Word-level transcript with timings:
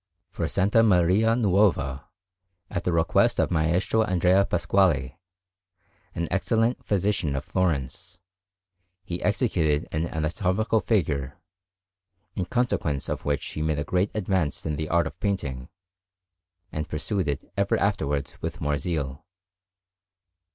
For 0.31 0.45
S. 0.45 0.57
Maria 0.57 1.35
Nuova, 1.35 2.05
at 2.71 2.85
the 2.85 2.91
request 2.91 3.39
of 3.39 3.51
Maestro 3.51 4.01
Andrea 4.01 4.45
Pasquali, 4.47 5.19
an 6.15 6.27
excellent 6.31 6.83
physician 6.83 7.35
of 7.35 7.45
Florence, 7.45 8.19
he 9.03 9.21
executed 9.21 9.87
an 9.91 10.07
anatomical 10.07 10.79
figure, 10.81 11.37
in 12.33 12.45
consequence 12.45 13.09
of 13.09 13.25
which 13.25 13.45
he 13.51 13.61
made 13.61 13.77
a 13.77 13.83
great 13.83 14.09
advance 14.15 14.65
in 14.65 14.75
the 14.75 14.89
art 14.89 15.05
of 15.05 15.19
painting, 15.19 15.69
and 16.71 16.89
pursued 16.89 17.27
it 17.27 17.51
ever 17.55 17.77
afterwards 17.77 18.41
with 18.41 18.59
more 18.59 18.79
zeal. 18.79 19.23